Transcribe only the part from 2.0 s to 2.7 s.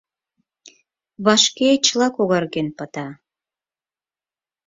когарген